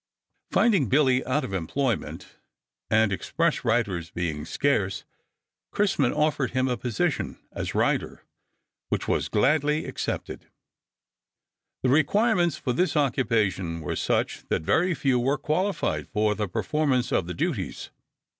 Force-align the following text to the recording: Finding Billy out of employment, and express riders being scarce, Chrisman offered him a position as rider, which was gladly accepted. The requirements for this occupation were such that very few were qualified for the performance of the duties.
Finding 0.49 0.89
Billy 0.89 1.23
out 1.25 1.43
of 1.43 1.53
employment, 1.53 2.39
and 2.89 3.13
express 3.13 3.63
riders 3.63 4.09
being 4.09 4.45
scarce, 4.45 5.03
Chrisman 5.71 6.11
offered 6.11 6.53
him 6.53 6.67
a 6.67 6.75
position 6.75 7.37
as 7.51 7.75
rider, 7.75 8.23
which 8.89 9.07
was 9.07 9.29
gladly 9.29 9.85
accepted. 9.85 10.47
The 11.83 11.89
requirements 11.89 12.57
for 12.57 12.73
this 12.73 12.97
occupation 12.97 13.79
were 13.79 13.95
such 13.95 14.41
that 14.47 14.63
very 14.63 14.95
few 14.95 15.19
were 15.19 15.37
qualified 15.37 16.07
for 16.07 16.33
the 16.33 16.47
performance 16.47 17.11
of 17.11 17.27
the 17.27 17.35
duties. 17.35 17.91